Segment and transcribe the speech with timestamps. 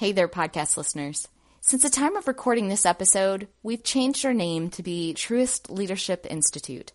[0.00, 1.28] Hey there, podcast listeners.
[1.60, 6.26] Since the time of recording this episode, we've changed our name to be Truist Leadership
[6.30, 6.92] Institute.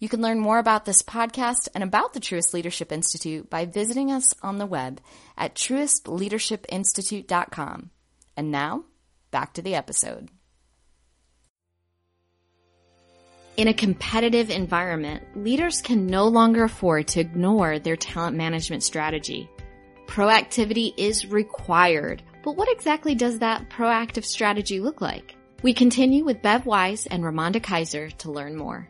[0.00, 4.10] You can learn more about this podcast and about the Truist Leadership Institute by visiting
[4.10, 5.00] us on the web
[5.38, 7.90] at truistleadershipinstitute.com.
[8.36, 8.86] And now,
[9.30, 10.28] back to the episode.
[13.56, 19.48] In a competitive environment, leaders can no longer afford to ignore their talent management strategy.
[20.08, 25.36] Proactivity is required but what exactly does that proactive strategy look like?
[25.62, 28.88] We continue with Bev Wise and Ramonda Kaiser to learn more.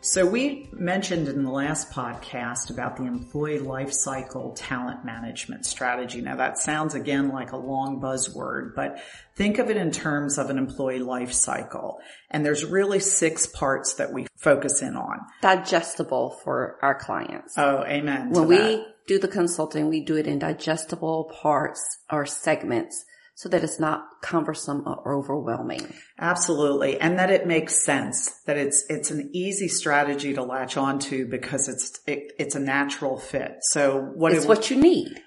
[0.00, 6.20] So we mentioned in the last podcast about the employee life cycle talent management strategy.
[6.20, 9.00] Now that sounds again like a long buzzword, but
[9.34, 11.98] think of it in terms of an employee life cycle.
[12.30, 15.18] And there's really six parts that we focus in on.
[15.42, 17.58] Digestible for our clients.
[17.58, 18.30] Oh, amen.
[18.30, 21.80] When we do the consulting, we do it in digestible parts
[22.10, 25.94] or segments so that it's not cumbersome or overwhelming.
[26.18, 27.00] Absolutely.
[27.00, 31.68] And that it makes sense that it's, it's an easy strategy to latch onto because
[31.68, 33.58] it's, it, it's a natural fit.
[33.62, 35.20] So what it's what you need.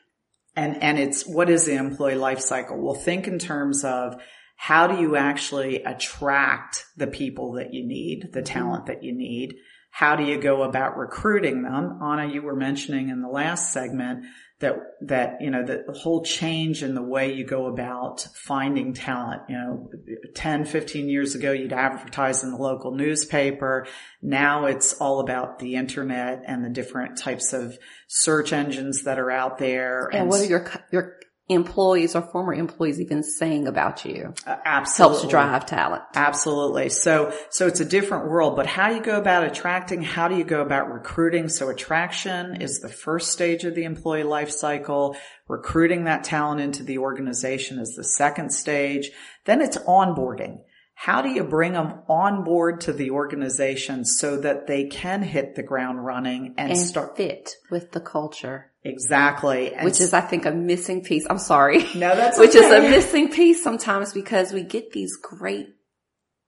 [0.57, 2.81] And, and it's what is the employee life cycle?
[2.81, 4.21] Well, think in terms of
[4.57, 9.55] how do you actually attract the people that you need, the talent that you need?
[9.91, 11.99] How do you go about recruiting them?
[12.01, 14.23] Anna, you were mentioning in the last segment
[14.59, 19.41] that, that, you know, the whole change in the way you go about finding talent.
[19.49, 19.91] You know,
[20.33, 23.85] 10, 15 years ago, you'd advertise in the local newspaper.
[24.21, 29.29] Now it's all about the internet and the different types of search engines that are
[29.29, 30.07] out there.
[30.11, 31.19] And, and what are your, your
[31.51, 34.33] employees or former employees even saying about you.
[34.45, 35.17] Uh, absolutely.
[35.17, 36.03] Helps drive talent.
[36.15, 36.89] Absolutely.
[36.89, 40.01] So, so it's a different world, but how do you go about attracting?
[40.01, 41.49] How do you go about recruiting?
[41.49, 45.15] So attraction is the first stage of the employee life cycle.
[45.47, 49.11] Recruiting that talent into the organization is the second stage.
[49.45, 50.59] Then it's onboarding.
[50.93, 55.55] How do you bring them on board to the organization so that they can hit
[55.55, 58.70] the ground running and, and start fit with the culture?
[58.83, 59.73] Exactly.
[59.73, 61.27] And which is, I think, a missing piece.
[61.29, 61.83] I'm sorry.
[61.93, 62.59] No, that's Which okay.
[62.59, 65.67] is a missing piece sometimes because we get these great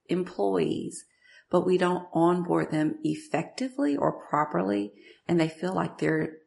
[0.10, 1.06] employees,
[1.52, 4.94] but we don't onboard them effectively or properly.
[5.28, 6.38] And they feel like they're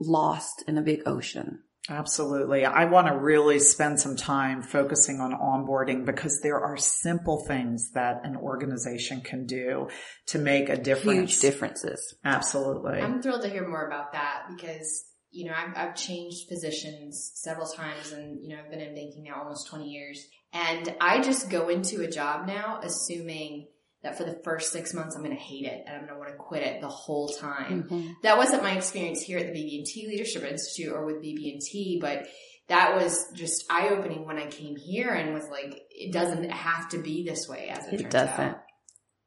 [0.00, 1.64] lost in a big ocean.
[1.90, 2.64] Absolutely.
[2.66, 7.92] I want to really spend some time focusing on onboarding because there are simple things
[7.92, 9.88] that an organization can do
[10.26, 11.30] to make a difference.
[11.32, 12.14] Huge differences.
[12.24, 13.00] Absolutely.
[13.00, 17.66] I'm thrilled to hear more about that because, you know, I've, I've changed positions several
[17.66, 20.22] times and, you know, I've been in banking now almost 20 years.
[20.52, 23.68] And I just go into a job now assuming
[24.02, 26.18] that for the first six months I'm going to hate it and I'm going to
[26.18, 27.84] want to quit it the whole time.
[27.84, 28.10] Mm-hmm.
[28.22, 32.26] That wasn't my experience here at the BB&T Leadership Institute or with BB&T, but
[32.68, 36.90] that was just eye opening when I came here and was like, it doesn't have
[36.90, 38.38] to be this way as it, it doesn't.
[38.38, 38.62] Out.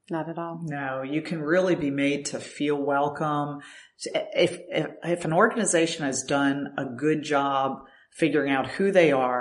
[0.09, 0.59] Not at all.
[0.62, 3.59] No, you can really be made to feel welcome.
[4.03, 9.41] If, if, if an organization has done a good job figuring out who they are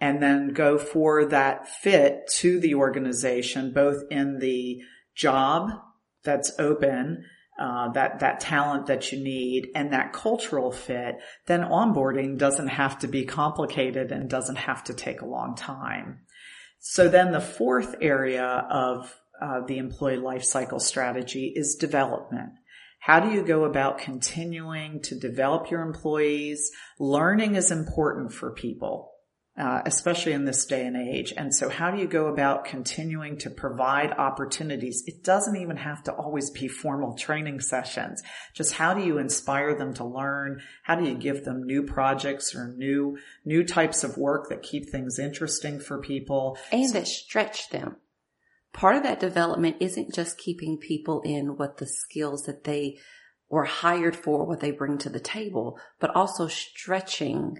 [0.00, 4.80] and then go for that fit to the organization, both in the
[5.14, 5.70] job
[6.24, 7.24] that's open,
[7.60, 11.16] uh, that that talent that you need, and that cultural fit.
[11.46, 16.20] Then onboarding doesn't have to be complicated and doesn't have to take a long time.
[16.78, 22.52] So then the fourth area of uh, the employee life cycle strategy is development.
[23.00, 26.70] How do you go about continuing to develop your employees?
[26.98, 29.10] Learning is important for people
[29.58, 31.34] uh, especially in this day and age.
[31.36, 35.02] And so how do you go about continuing to provide opportunities?
[35.06, 38.22] It doesn't even have to always be formal training sessions.
[38.54, 40.62] Just how do you inspire them to learn?
[40.84, 44.88] How do you give them new projects or new, new types of work that keep
[44.88, 46.56] things interesting for people?
[46.72, 47.96] And so, that stretch them.
[48.72, 52.98] Part of that development isn't just keeping people in what the skills that they
[53.48, 57.58] were hired for, what they bring to the table, but also stretching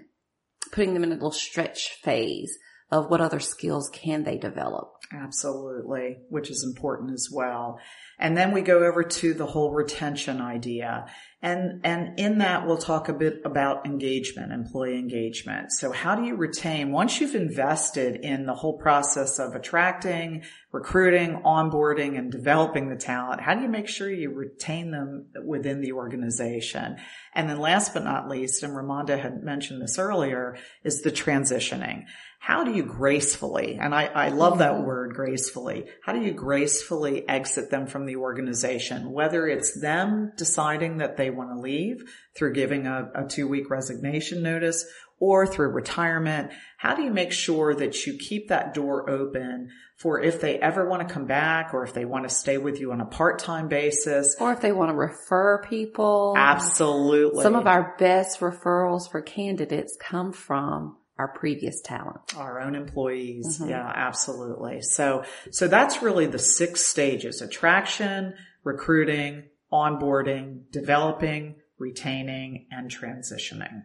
[0.71, 2.57] putting them in a little stretch phase
[2.91, 4.93] of what other skills can they develop.
[5.13, 7.79] Absolutely, which is important as well.
[8.17, 11.07] And then we go over to the whole retention idea.
[11.41, 15.73] And, and in that we'll talk a bit about engagement, employee engagement.
[15.73, 21.41] So how do you retain, once you've invested in the whole process of attracting, recruiting,
[21.43, 25.93] onboarding, and developing the talent, how do you make sure you retain them within the
[25.93, 26.97] organization?
[27.33, 32.05] And then last but not least, and Ramonda had mentioned this earlier, is the transitioning
[32.41, 34.87] how do you gracefully, and I, I love that mm-hmm.
[35.01, 39.11] Word gracefully, how do you gracefully exit them from the organization?
[39.11, 42.03] Whether it's them deciding that they want to leave
[42.35, 44.85] through giving a, a two week resignation notice
[45.19, 46.51] or through retirement?
[46.77, 50.87] How do you make sure that you keep that door open for if they ever
[50.87, 53.67] want to come back or if they want to stay with you on a part-time
[53.67, 54.35] basis?
[54.39, 56.35] Or if they want to refer people.
[56.37, 57.43] Absolutely.
[57.43, 62.35] Some of our best referrals for candidates come from our previous talent.
[62.35, 63.59] Our own employees.
[63.59, 63.69] Mm-hmm.
[63.69, 64.81] Yeah, absolutely.
[64.81, 68.33] So, so that's really the six stages, attraction,
[68.63, 73.83] recruiting, onboarding, developing, retaining, and transitioning.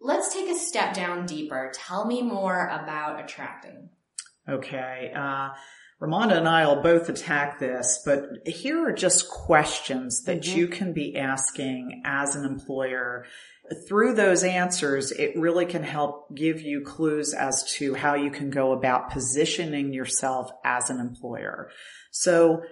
[0.00, 1.72] Let's take a step down deeper.
[1.74, 3.90] Tell me more about attracting.
[4.48, 5.12] Okay.
[5.14, 5.50] Uh,
[6.00, 10.58] Ramonda and I will both attack this, but here are just questions that mm-hmm.
[10.58, 13.26] you can be asking as an employer.
[13.86, 18.50] Through those answers, it really can help give you clues as to how you can
[18.50, 21.70] go about positioning yourself as an employer.
[22.10, 22.62] So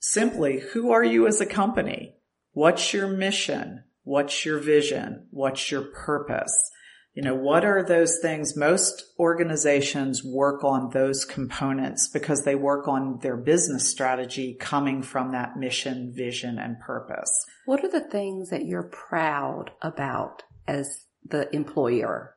[0.00, 2.16] simply, who are you as a company?
[2.52, 3.84] What's your mission?
[4.04, 5.26] What's your vision?
[5.30, 6.52] What's your purpose?
[7.14, 8.56] You know, what are those things?
[8.56, 15.32] Most organizations work on those components because they work on their business strategy coming from
[15.32, 17.30] that mission, vision, and purpose.
[17.66, 22.34] What are the things that you're proud about as the employer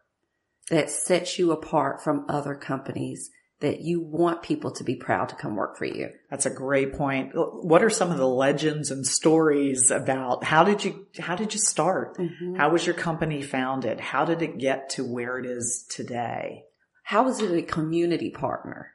[0.69, 3.30] that sets you apart from other companies
[3.62, 6.10] that you want people to be proud to come work for you.
[6.30, 7.31] That's a great point.
[7.34, 11.60] What are some of the legends and stories about how did you how did you
[11.60, 12.18] start?
[12.18, 12.56] Mm-hmm.
[12.56, 14.00] How was your company founded?
[14.00, 16.66] How did it get to where it is today?
[17.04, 18.92] How was it a community partner?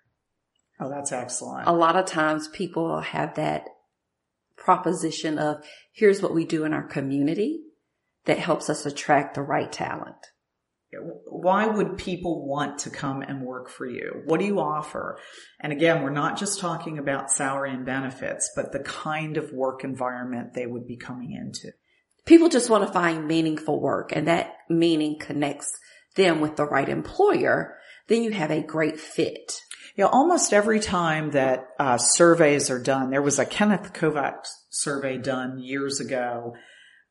[0.78, 1.68] Oh, that's excellent.
[1.68, 3.64] A lot of times people have that
[4.56, 7.62] proposition of here's what we do in our community
[8.26, 10.16] that helps us attract the right talent
[10.92, 14.22] why would people want to come and work for you?
[14.24, 15.18] What do you offer?
[15.60, 19.84] And again, we're not just talking about salary and benefits, but the kind of work
[19.84, 21.72] environment they would be coming into.
[22.26, 25.78] People just want to find meaningful work and that meaning connects
[26.16, 27.76] them with the right employer.
[28.08, 29.60] Then you have a great fit.
[29.96, 34.46] You know, almost every time that uh, surveys are done, there was a Kenneth Kovach
[34.70, 36.54] survey done years ago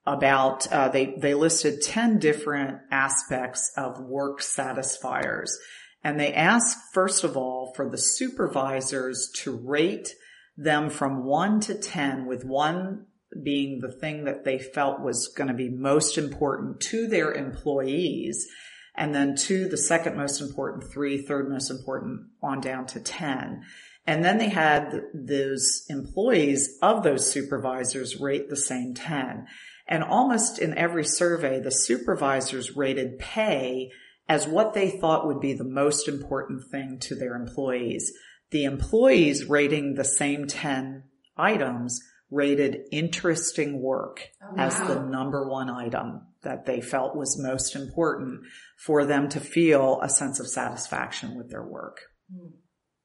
[0.06, 5.57] about uh, they they listed 10 different aspects of work satisfiers.
[6.04, 10.13] And they asked first of all for the supervisors to rate
[10.57, 13.06] them from 1 to 10 with 1
[13.44, 18.48] being the thing that they felt was going to be most important to their employees
[18.95, 23.63] and then 2 the second most important 3 third most important on down to 10
[24.07, 29.45] and then they had those employees of those supervisors rate the same 10
[29.90, 33.90] and almost in every survey, the supervisors rated pay
[34.30, 38.14] as what they thought would be the most important thing to their employees.
[38.52, 41.04] The employees rating the same 10
[41.36, 42.00] items
[42.30, 44.68] rated interesting work oh, wow.
[44.68, 48.42] as the number one item that they felt was most important
[48.78, 51.98] for them to feel a sense of satisfaction with their work.
[52.32, 52.52] Mm.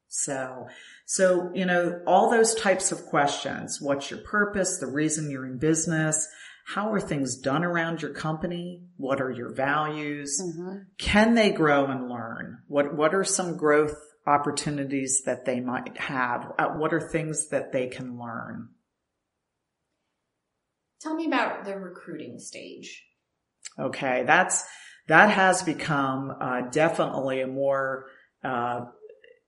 [0.09, 0.67] So,
[1.07, 3.81] so, you know, all those types of questions.
[3.81, 4.79] What's your purpose?
[4.79, 6.29] The reason you're in business?
[6.67, 8.85] How are things done around your company?
[8.97, 10.41] What are your values?
[10.43, 10.79] Mm-hmm.
[10.99, 12.59] Can they grow and learn?
[12.69, 13.95] What, what are some growth
[14.27, 16.53] opportunities that they might have?
[16.59, 18.69] Uh, what are things that they can learn?
[21.03, 23.05] Tell me about the recruiting stage.
[23.79, 24.25] Okay.
[24.27, 24.65] That's,
[25.09, 28.07] that has become uh, definitely a more
[28.43, 28.87] uh,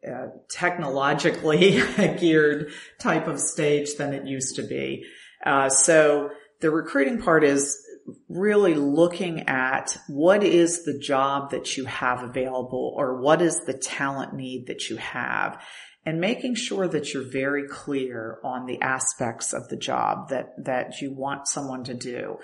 [0.06, 1.82] uh, technologically
[2.20, 5.04] geared type of stage than it used to be.
[5.44, 7.82] Uh, so the recruiting part is
[8.28, 13.74] really looking at what is the job that you have available or what is the
[13.74, 15.60] talent need that you have
[16.04, 21.00] and making sure that you're very clear on the aspects of the job that, that
[21.00, 22.38] you want someone to do.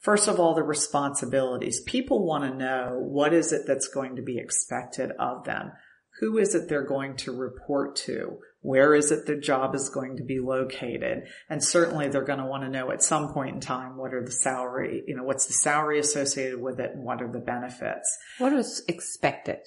[0.00, 1.80] First of all, the responsibilities.
[1.86, 5.72] People want to know what is it that's going to be expected of them?
[6.20, 8.38] Who is it they're going to report to?
[8.64, 11.24] Where is it the job is going to be located?
[11.50, 14.24] And certainly they're going to want to know at some point in time what are
[14.24, 18.08] the salary, you know, what's the salary associated with it and what are the benefits?
[18.38, 19.58] What is expected?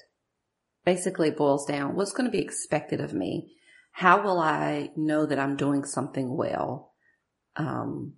[0.84, 3.54] Basically boils down what's going to be expected of me.
[3.92, 6.96] How will I know that I'm doing something well?
[7.56, 8.14] Um,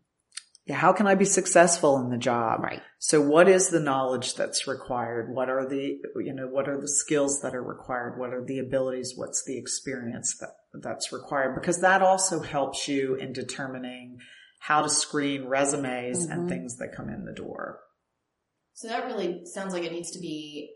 [0.65, 2.62] yeah, how can I be successful in the job?
[2.62, 2.83] Right.
[3.00, 5.36] So what is the knowledge that's required?
[5.36, 8.17] What are the, you know, what are the skills that are required?
[8.17, 9.13] What are the abilities?
[9.17, 11.56] What's the experience that, that's required?
[11.56, 14.20] Because that also helps you in determining
[14.60, 16.32] how to screen resumes mm-hmm.
[16.32, 17.80] and things that come in the door.
[18.74, 20.74] So that really sounds like it needs to be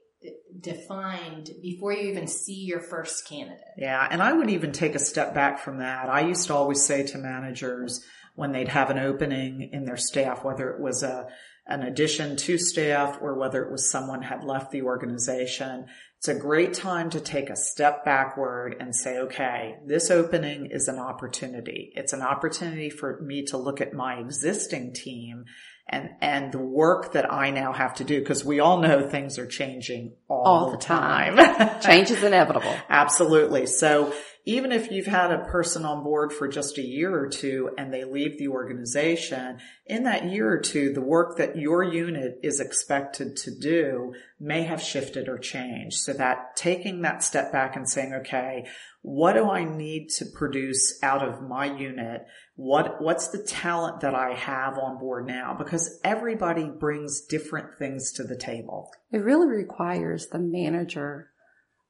[0.59, 3.59] defined before you even see your first candidate.
[3.77, 4.07] Yeah.
[4.09, 6.09] And I would even take a step back from that.
[6.09, 8.03] I used to always say to managers
[8.35, 11.27] when they'd have an opening in their staff, whether it was a,
[11.67, 15.85] an addition to staff or whether it was someone had left the organization,
[16.23, 20.87] it's a great time to take a step backward and say, okay, this opening is
[20.87, 21.91] an opportunity.
[21.97, 25.43] It's an opportunity for me to look at my existing team
[25.89, 29.37] and, and the work that I now have to do because we all know things
[29.37, 31.35] are changing all, All the the time.
[31.35, 31.81] time.
[31.81, 32.73] Change is inevitable.
[32.87, 33.65] Absolutely.
[33.65, 34.13] So
[34.45, 37.93] even if you've had a person on board for just a year or two and
[37.93, 42.59] they leave the organization, in that year or two, the work that your unit is
[42.59, 45.97] expected to do may have shifted or changed.
[45.97, 48.65] So that taking that step back and saying, okay,
[49.01, 52.25] what do I need to produce out of my unit?
[52.55, 55.55] What, what's the talent that I have on board now?
[55.57, 58.91] Because everybody brings different things to the table.
[59.09, 61.29] It really requires the manager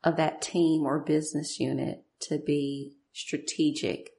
[0.03, 4.11] of that team or business unit to be strategic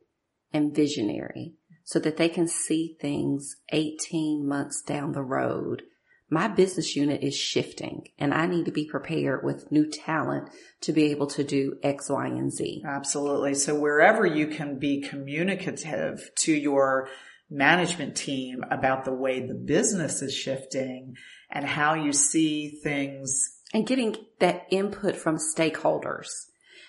[0.52, 5.82] and visionary so that they can see things 18 months down the road.
[6.30, 10.48] My business unit is shifting and I need to be prepared with new talent
[10.80, 12.82] to be able to do X, Y, and Z.
[12.86, 13.54] Absolutely.
[13.54, 17.08] So wherever you can be communicative to your
[17.50, 21.14] management team about the way the business is shifting
[21.50, 23.60] and how you see things.
[23.74, 26.28] And getting that input from stakeholders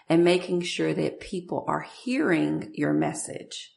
[0.08, 3.74] and making sure that people are hearing your message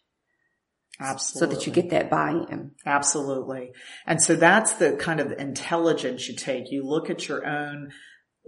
[1.01, 1.55] Absolutely.
[1.55, 2.73] so that you get that buy-in.
[2.85, 3.71] Absolutely.
[4.07, 6.71] And so that's the kind of intelligence you take.
[6.71, 7.93] You look at your own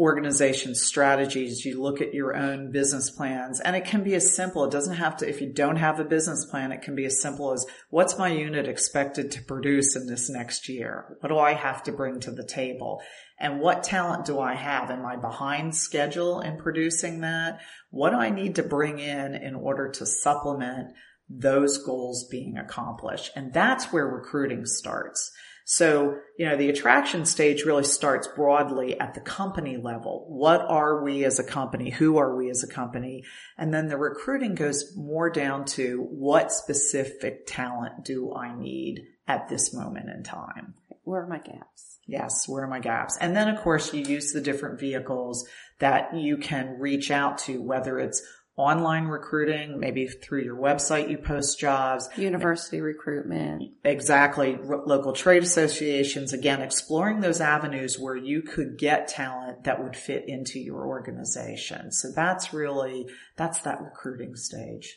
[0.00, 4.64] organization strategies, you look at your own business plans, and it can be as simple.
[4.64, 7.20] It doesn't have to, if you don't have a business plan, it can be as
[7.20, 11.18] simple as what's my unit expected to produce in this next year?
[11.20, 13.02] What do I have to bring to the table?
[13.38, 14.90] And what talent do I have?
[14.90, 17.60] Am I behind schedule in producing that?
[17.90, 20.94] What do I need to bring in in order to supplement
[21.28, 23.32] those goals being accomplished?
[23.36, 25.30] And that's where recruiting starts.
[25.72, 30.26] So, you know, the attraction stage really starts broadly at the company level.
[30.28, 31.90] What are we as a company?
[31.90, 33.22] Who are we as a company?
[33.56, 39.48] And then the recruiting goes more down to what specific talent do I need at
[39.48, 40.74] this moment in time?
[41.04, 41.98] Where are my gaps?
[42.04, 43.16] Yes, where are my gaps?
[43.20, 45.48] And then of course you use the different vehicles
[45.78, 51.18] that you can reach out to, whether it's online recruiting, maybe through your website you
[51.18, 53.72] post jobs, University recruitment.
[53.84, 54.56] exactly.
[54.56, 56.32] R- local trade associations.
[56.32, 61.90] Again exploring those avenues where you could get talent that would fit into your organization.
[61.92, 64.96] So that's really that's that recruiting stage.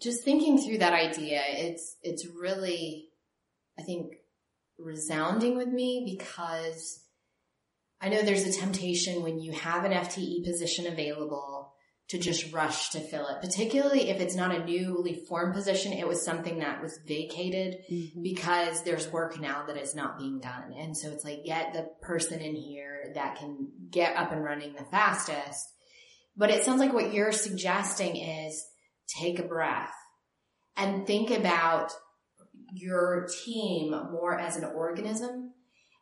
[0.00, 3.08] Just thinking through that idea, it's it's really,
[3.78, 4.12] I think,
[4.78, 7.00] resounding with me because
[8.00, 11.59] I know there's a temptation when you have an FTE position available
[12.10, 15.92] to just rush to fill it, particularly if it's not a newly formed position.
[15.92, 18.22] It was something that was vacated mm-hmm.
[18.22, 20.72] because there's work now that is not being done.
[20.76, 24.74] And so it's like, get the person in here that can get up and running
[24.74, 25.68] the fastest.
[26.36, 28.60] But it sounds like what you're suggesting is
[29.20, 29.94] take a breath
[30.76, 31.92] and think about
[32.72, 35.52] your team more as an organism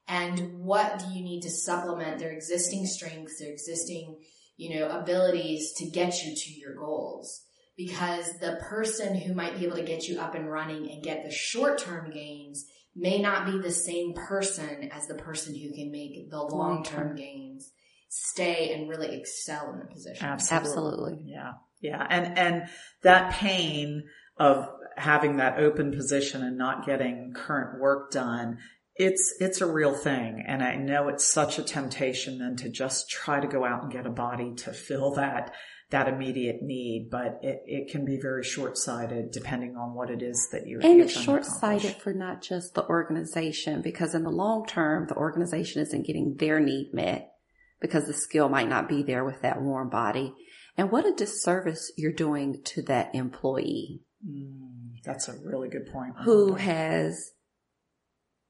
[0.07, 4.17] and what do you need to supplement their existing strengths, their existing,
[4.59, 7.45] you know, abilities to get you to your goals.
[7.77, 11.23] Because the person who might be able to get you up and running and get
[11.25, 15.93] the short term gains may not be the same person as the person who can
[15.93, 17.71] make the long term gains
[18.09, 20.27] stay and really excel in the position.
[20.27, 21.23] Absolutely.
[21.25, 21.53] Yeah.
[21.81, 22.05] Yeah.
[22.11, 22.63] And, and
[23.03, 28.59] that pain of having that open position and not getting current work done,
[28.99, 30.45] it's, it's a real thing.
[30.47, 33.93] And I know it's such a temptation then to just try to go out and
[33.93, 35.55] get a body to fill that,
[35.91, 40.49] that immediate need, but it, it can be very short-sighted depending on what it is
[40.53, 45.07] that you're And it's short-sighted for not just the organization, because in the long term,
[45.07, 47.33] the organization isn't getting their need met
[47.81, 50.35] because the skill might not be there with that warm body.
[50.77, 56.15] And what a disservice you're doing to that employee Mm, that's a really good point.
[56.25, 57.33] who has,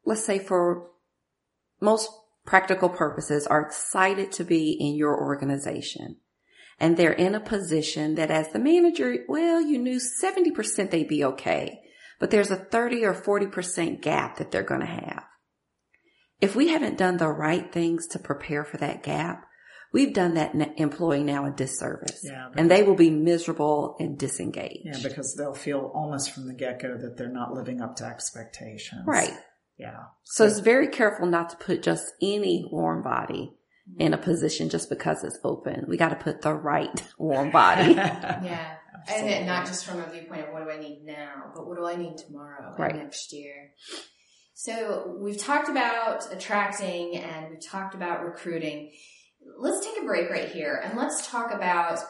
[0.09, 0.89] let's say for
[1.81, 2.11] most
[2.47, 6.17] practical purposes, are excited to be in your organization.
[6.81, 11.25] And they're in a position that as the manager, well, you knew 70% they'd be
[11.25, 11.81] okay,
[12.19, 15.25] but there's a 30 or 40% gap that they're going to have.
[16.41, 19.45] If we haven't done the right things to prepare for that gap,
[19.93, 22.21] we've done that employee now a disservice.
[22.23, 24.87] Yeah, and they will be miserable and disengaged.
[24.87, 29.03] Yeah, because they'll feel almost from the get-go that they're not living up to expectations.
[29.07, 29.35] right.
[29.79, 29.97] Yeah.
[30.25, 33.53] So it's very careful not to put just any warm body
[33.99, 35.87] in a position just because it's open.
[35.89, 37.93] We got to put the right warm body.
[37.95, 38.75] yeah.
[39.11, 41.87] And not just from a viewpoint of what do I need now, but what do
[41.87, 42.91] I need tomorrow Right.
[42.93, 43.71] and next year.
[44.55, 48.91] So we've talked about attracting and we've talked about recruiting.
[49.57, 52.01] Let's take a break right here and let's talk about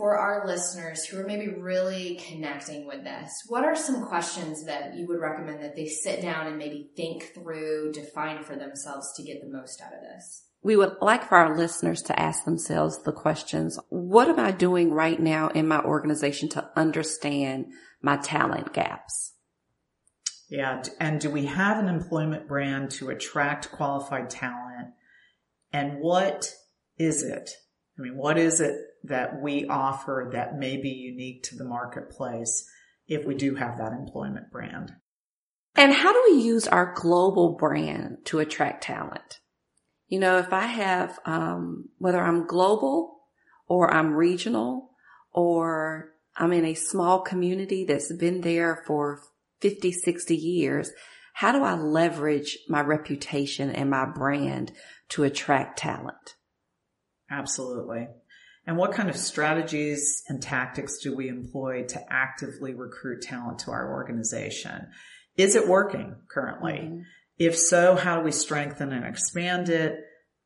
[0.00, 4.94] for our listeners who are maybe really connecting with this, what are some questions that
[4.94, 9.22] you would recommend that they sit down and maybe think through, define for themselves to
[9.22, 10.46] get the most out of this?
[10.62, 14.90] we would like for our listeners to ask themselves the questions, what am I doing
[14.92, 17.66] right now in my organization to understand
[18.02, 19.32] my talent gaps?
[20.50, 20.82] Yeah.
[20.98, 24.88] And do we have an employment brand to attract qualified talent?
[25.72, 26.54] And what
[26.98, 27.50] is it?
[27.98, 32.68] I mean, what is it that we offer that may be unique to the marketplace
[33.06, 34.92] if we do have that employment brand?
[35.74, 39.40] And how do we use our global brand to attract talent?
[40.08, 43.20] You know, if I have, um, whether I'm global
[43.66, 44.90] or I'm regional
[45.32, 49.20] or I'm in a small community that's been there for
[49.60, 50.90] 50, 60 years,
[51.34, 54.72] how do I leverage my reputation and my brand
[55.10, 56.34] to attract talent?
[57.30, 58.08] Absolutely.
[58.70, 63.72] And what kind of strategies and tactics do we employ to actively recruit talent to
[63.72, 64.86] our organization?
[65.36, 66.74] Is it working currently?
[66.74, 67.02] Mhm.
[67.36, 69.98] If so, how do we strengthen and expand it?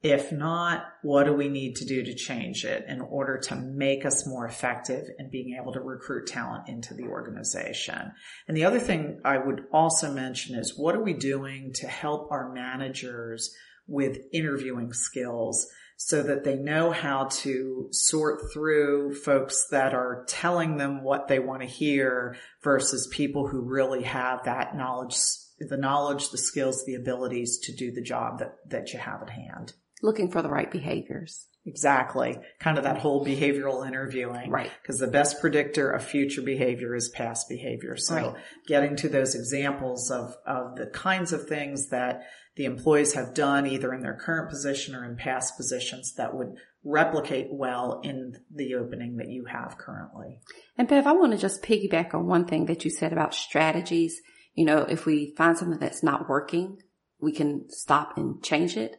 [0.03, 4.07] If not, what do we need to do to change it in order to make
[4.07, 8.11] us more effective in being able to recruit talent into the organization?
[8.49, 12.33] And the other thing I would also mention is what are we doing to help
[12.33, 13.55] our managers
[13.87, 20.77] with interviewing skills so that they know how to sort through folks that are telling
[20.77, 25.17] them what they want to hear versus people who really have that knowledge,
[25.59, 29.31] the knowledge, the skills, the abilities to do the job that, that you have at
[29.31, 29.73] hand.
[30.05, 31.49] Looking for the right behaviors.
[31.67, 32.39] Exactly.
[32.61, 34.51] Kind of that whole behavioral interviewing.
[34.51, 34.71] Right.
[34.83, 37.97] Because the best predictor of future behavior is past behavior.
[37.97, 38.35] So Right.
[38.67, 43.67] getting to those examples of, of the kinds of things that the employees have done
[43.67, 48.75] either in their current position or in past positions that would replicate well in the
[48.75, 50.41] opening that you have currently.
[50.77, 54.21] And Bev, I want to just piggyback on one thing that you said about strategies.
[54.53, 56.83] You know, if we find something that's not working,
[57.21, 58.97] we can stop and change it.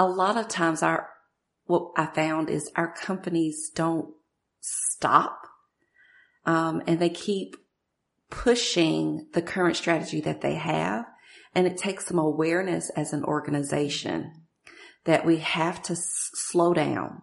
[0.00, 1.10] A lot of times our,
[1.66, 4.14] what I found is our companies don't
[4.58, 5.42] stop,
[6.46, 7.54] um, and they keep
[8.30, 11.04] pushing the current strategy that they have.
[11.54, 14.46] And it takes some awareness as an organization
[15.04, 17.20] that we have to s- slow down.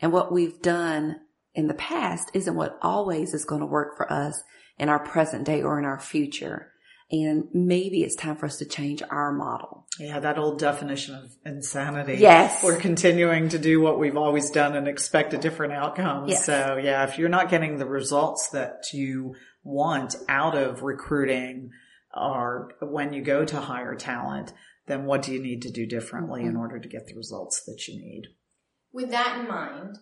[0.00, 1.16] And what we've done
[1.56, 4.44] in the past isn't what always is going to work for us
[4.78, 6.71] in our present day or in our future.
[7.12, 9.86] And maybe it's time for us to change our model.
[9.98, 12.14] Yeah, that old definition of insanity.
[12.14, 12.62] Yes.
[12.64, 16.26] We're continuing to do what we've always done and expect a different outcome.
[16.28, 16.46] Yes.
[16.46, 21.70] So yeah, if you're not getting the results that you want out of recruiting
[22.16, 24.54] or when you go to hire talent,
[24.86, 26.58] then what do you need to do differently in Mhm.
[26.60, 28.28] order to get the results that you need?
[28.90, 29.98] With that in mind,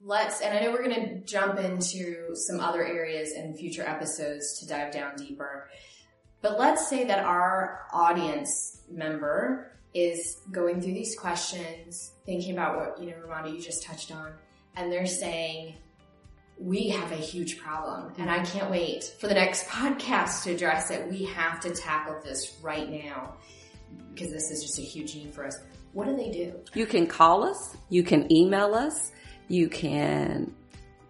[0.00, 4.58] let's, and I know we're going to jump into some other areas in future episodes
[4.60, 5.68] to dive down deeper,
[6.44, 13.02] but let's say that our audience member is going through these questions, thinking about what,
[13.02, 14.30] you know, Ramonda, you just touched on,
[14.76, 15.76] and they're saying,
[16.58, 20.90] we have a huge problem and I can't wait for the next podcast to address
[20.90, 21.10] it.
[21.10, 23.36] We have to tackle this right now
[24.12, 25.58] because this is just a huge need for us.
[25.94, 26.60] What do they do?
[26.74, 29.12] You can call us, you can email us,
[29.48, 30.54] you can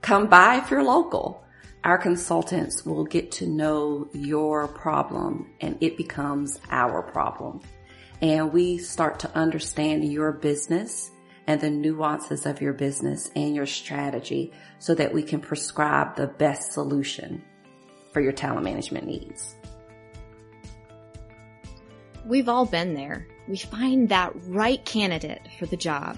[0.01, 1.44] come by if you're local.
[1.85, 7.61] Our consultants will get to know your problem and it becomes our problem.
[8.23, 11.11] And we start to understand your business
[11.47, 16.27] and the nuances of your business and your strategy so that we can prescribe the
[16.27, 17.45] best solution
[18.15, 19.55] for your talent management needs.
[22.25, 23.27] We've all been there.
[23.47, 26.17] We find that right candidate for the job,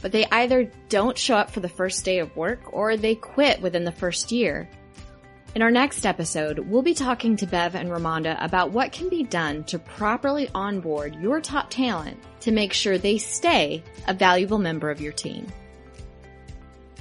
[0.00, 3.60] but they either don't show up for the first day of work or they quit
[3.60, 4.70] within the first year.
[5.58, 9.24] In our next episode, we'll be talking to Bev and Ramonda about what can be
[9.24, 14.88] done to properly onboard your top talent to make sure they stay a valuable member
[14.88, 15.48] of your team.